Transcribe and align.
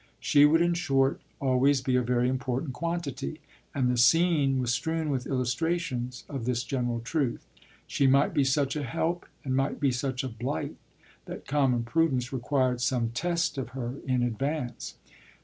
She 0.19 0.45
would 0.45 0.61
in 0.63 0.73
short 0.73 1.21
always 1.39 1.79
be 1.81 1.95
a 1.95 2.01
very 2.01 2.27
important 2.27 2.73
quantity, 2.73 3.39
and 3.75 3.87
the 3.87 3.97
scene 3.97 4.57
was 4.57 4.71
strewn 4.73 5.11
with 5.11 5.27
illustrations 5.27 6.23
of 6.27 6.45
this 6.45 6.63
general 6.63 7.01
truth. 7.01 7.45
She 7.85 8.07
might 8.07 8.33
be 8.33 8.43
such 8.43 8.75
a 8.75 8.81
help 8.81 9.27
and 9.45 9.55
might 9.55 9.79
be 9.79 9.91
such 9.91 10.23
a 10.23 10.27
blight 10.27 10.75
that 11.25 11.45
common 11.45 11.83
prudence 11.83 12.33
required 12.33 12.81
some 12.81 13.09
test 13.11 13.59
of 13.59 13.69
her 13.77 13.97
in 14.07 14.23
advance. 14.23 14.95